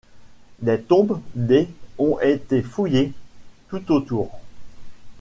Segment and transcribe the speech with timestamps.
[0.63, 1.67] Des tombes des
[1.99, 3.13] ont été fouillées
[3.69, 4.39] tout autour.